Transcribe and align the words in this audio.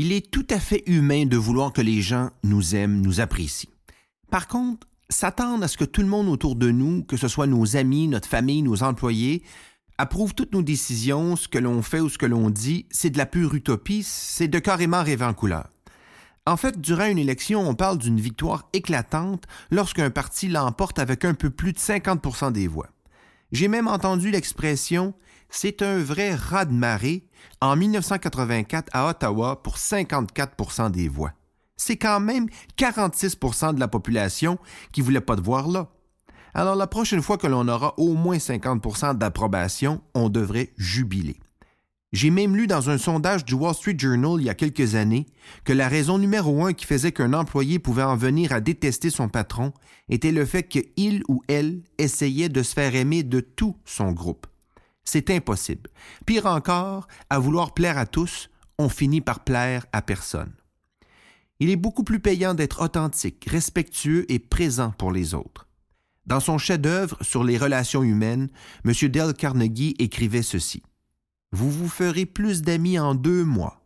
Il 0.00 0.12
est 0.12 0.30
tout 0.30 0.46
à 0.48 0.60
fait 0.60 0.84
humain 0.86 1.26
de 1.26 1.36
vouloir 1.36 1.72
que 1.72 1.80
les 1.80 2.02
gens 2.02 2.30
nous 2.44 2.76
aiment, 2.76 3.00
nous 3.00 3.18
apprécient. 3.18 3.68
Par 4.30 4.46
contre, 4.46 4.86
s'attendre 5.08 5.64
à 5.64 5.66
ce 5.66 5.76
que 5.76 5.84
tout 5.84 6.02
le 6.02 6.06
monde 6.06 6.28
autour 6.28 6.54
de 6.54 6.70
nous, 6.70 7.02
que 7.02 7.16
ce 7.16 7.26
soit 7.26 7.48
nos 7.48 7.76
amis, 7.76 8.06
notre 8.06 8.28
famille, 8.28 8.62
nos 8.62 8.84
employés, 8.84 9.42
approuve 9.98 10.34
toutes 10.34 10.52
nos 10.52 10.62
décisions, 10.62 11.34
ce 11.34 11.48
que 11.48 11.58
l'on 11.58 11.82
fait 11.82 11.98
ou 11.98 12.08
ce 12.08 12.16
que 12.16 12.26
l'on 12.26 12.48
dit, 12.48 12.86
c'est 12.92 13.10
de 13.10 13.18
la 13.18 13.26
pure 13.26 13.56
utopie, 13.56 14.04
c'est 14.04 14.46
de 14.46 14.60
carrément 14.60 15.02
rêver 15.02 15.24
en 15.24 15.34
couleur. 15.34 15.68
En 16.46 16.56
fait, 16.56 16.80
durant 16.80 17.06
une 17.06 17.18
élection, 17.18 17.68
on 17.68 17.74
parle 17.74 17.98
d'une 17.98 18.20
victoire 18.20 18.68
éclatante 18.72 19.46
lorsqu'un 19.72 20.10
parti 20.10 20.46
l'emporte 20.46 21.00
avec 21.00 21.24
un 21.24 21.34
peu 21.34 21.50
plus 21.50 21.72
de 21.72 21.78
50% 21.78 22.52
des 22.52 22.68
voix. 22.68 22.90
J'ai 23.52 23.68
même 23.68 23.88
entendu 23.88 24.30
l'expression 24.30 25.14
c'est 25.50 25.82
un 25.82 25.98
vrai 25.98 26.34
raz-de-marée 26.34 27.26
en 27.60 27.76
1984 27.76 28.90
à 28.92 29.08
Ottawa 29.08 29.62
pour 29.62 29.76
54% 29.76 30.90
des 30.90 31.08
voix. 31.08 31.32
C'est 31.76 31.96
quand 31.96 32.20
même 32.20 32.48
46% 32.76 33.74
de 33.74 33.80
la 33.80 33.88
population 33.88 34.58
qui 34.92 35.00
voulait 35.00 35.20
pas 35.20 35.36
de 35.36 35.40
voir 35.40 35.68
là. 35.68 35.88
Alors 36.54 36.76
la 36.76 36.86
prochaine 36.86 37.22
fois 37.22 37.38
que 37.38 37.46
l'on 37.46 37.68
aura 37.68 37.94
au 37.98 38.14
moins 38.14 38.38
50% 38.38 39.16
d'approbation, 39.16 40.00
on 40.14 40.28
devrait 40.28 40.72
jubiler. 40.76 41.38
J'ai 42.12 42.30
même 42.30 42.56
lu 42.56 42.66
dans 42.66 42.88
un 42.88 42.96
sondage 42.96 43.44
du 43.44 43.52
Wall 43.52 43.74
Street 43.74 43.96
Journal 43.98 44.40
il 44.40 44.44
y 44.44 44.48
a 44.48 44.54
quelques 44.54 44.94
années 44.94 45.26
que 45.64 45.74
la 45.74 45.88
raison 45.88 46.16
numéro 46.16 46.64
un 46.64 46.72
qui 46.72 46.86
faisait 46.86 47.12
qu'un 47.12 47.34
employé 47.34 47.78
pouvait 47.78 48.02
en 48.02 48.16
venir 48.16 48.52
à 48.52 48.60
détester 48.60 49.10
son 49.10 49.28
patron 49.28 49.74
était 50.08 50.32
le 50.32 50.46
fait 50.46 50.62
qu'il 50.62 51.22
ou 51.28 51.42
elle 51.48 51.82
essayait 51.98 52.48
de 52.48 52.62
se 52.62 52.72
faire 52.72 52.94
aimer 52.94 53.24
de 53.24 53.40
tout 53.40 53.76
son 53.84 54.12
groupe. 54.12 54.46
C'est 55.04 55.30
impossible. 55.30 55.90
Pire 56.24 56.46
encore, 56.46 57.08
à 57.28 57.38
vouloir 57.38 57.74
plaire 57.74 57.98
à 57.98 58.06
tous, 58.06 58.48
on 58.78 58.88
finit 58.88 59.20
par 59.20 59.44
plaire 59.44 59.84
à 59.92 60.00
personne. 60.00 60.52
Il 61.60 61.68
est 61.68 61.76
beaucoup 61.76 62.04
plus 62.04 62.20
payant 62.20 62.54
d'être 62.54 62.82
authentique, 62.82 63.46
respectueux 63.50 64.24
et 64.32 64.38
présent 64.38 64.92
pour 64.96 65.12
les 65.12 65.34
autres. 65.34 65.66
Dans 66.24 66.40
son 66.40 66.56
chef-d'œuvre 66.56 67.18
sur 67.20 67.44
les 67.44 67.58
relations 67.58 68.02
humaines, 68.02 68.48
M. 68.84 68.92
Dale 69.10 69.34
Carnegie 69.34 69.94
écrivait 69.98 70.42
ceci. 70.42 70.82
Vous 71.52 71.70
vous 71.70 71.88
ferez 71.88 72.26
plus 72.26 72.62
d'amis 72.62 72.98
en 72.98 73.14
deux 73.14 73.44
mois 73.44 73.78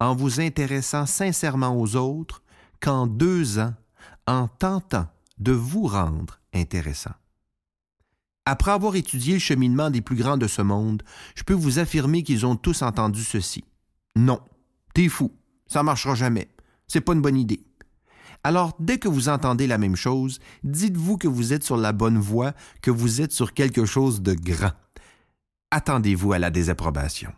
en 0.00 0.14
vous 0.16 0.40
intéressant 0.40 1.06
sincèrement 1.06 1.78
aux 1.78 1.96
autres 1.96 2.42
qu'en 2.80 3.06
deux 3.06 3.58
ans 3.58 3.74
en 4.26 4.48
tentant 4.48 5.06
de 5.38 5.52
vous 5.52 5.86
rendre 5.86 6.40
intéressant. 6.52 7.12
Après 8.44 8.72
avoir 8.72 8.96
étudié 8.96 9.34
le 9.34 9.38
cheminement 9.38 9.90
des 9.90 10.00
plus 10.00 10.16
grands 10.16 10.36
de 10.36 10.48
ce 10.48 10.62
monde, 10.62 11.02
je 11.36 11.44
peux 11.44 11.54
vous 11.54 11.78
affirmer 11.78 12.24
qu'ils 12.24 12.44
ont 12.44 12.56
tous 12.56 12.82
entendu 12.82 13.22
ceci. 13.22 13.64
Non, 14.16 14.40
t'es 14.94 15.08
fou, 15.08 15.30
ça 15.68 15.84
marchera 15.84 16.16
jamais. 16.16 16.48
C'est 16.88 17.00
pas 17.00 17.12
une 17.12 17.22
bonne 17.22 17.38
idée. 17.38 17.64
Alors, 18.42 18.74
dès 18.80 18.98
que 18.98 19.06
vous 19.06 19.28
entendez 19.28 19.68
la 19.68 19.78
même 19.78 19.94
chose, 19.94 20.40
dites-vous 20.64 21.16
que 21.16 21.28
vous 21.28 21.52
êtes 21.52 21.62
sur 21.62 21.76
la 21.76 21.92
bonne 21.92 22.18
voie, 22.18 22.52
que 22.80 22.90
vous 22.90 23.20
êtes 23.20 23.32
sur 23.32 23.54
quelque 23.54 23.84
chose 23.84 24.20
de 24.20 24.34
grand. 24.34 24.72
Attendez-vous 25.74 26.34
à 26.34 26.38
la 26.38 26.50
désapprobation. 26.50 27.32